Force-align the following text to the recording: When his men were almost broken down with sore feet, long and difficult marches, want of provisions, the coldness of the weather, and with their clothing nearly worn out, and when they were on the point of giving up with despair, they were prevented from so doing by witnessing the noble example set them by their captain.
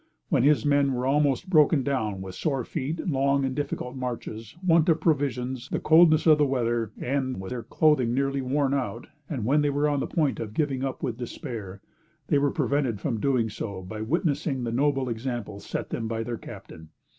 When 0.29 0.41
his 0.41 0.65
men 0.65 0.93
were 0.95 1.05
almost 1.05 1.47
broken 1.47 1.83
down 1.83 2.21
with 2.21 2.33
sore 2.33 2.63
feet, 2.65 3.07
long 3.07 3.45
and 3.45 3.53
difficult 3.55 3.95
marches, 3.95 4.57
want 4.65 4.89
of 4.89 4.99
provisions, 4.99 5.69
the 5.69 5.79
coldness 5.79 6.25
of 6.25 6.39
the 6.39 6.45
weather, 6.47 6.91
and 6.99 7.39
with 7.39 7.51
their 7.51 7.61
clothing 7.61 8.11
nearly 8.11 8.41
worn 8.41 8.73
out, 8.73 9.05
and 9.29 9.45
when 9.45 9.61
they 9.61 9.69
were 9.69 9.87
on 9.87 9.99
the 9.99 10.07
point 10.07 10.39
of 10.39 10.55
giving 10.55 10.83
up 10.83 11.03
with 11.03 11.19
despair, 11.19 11.81
they 12.29 12.39
were 12.39 12.49
prevented 12.49 12.99
from 12.99 13.17
so 13.17 13.19
doing 13.21 13.85
by 13.87 14.01
witnessing 14.01 14.63
the 14.63 14.71
noble 14.71 15.07
example 15.07 15.59
set 15.59 15.91
them 15.91 16.07
by 16.07 16.23
their 16.23 16.39
captain. 16.39 16.89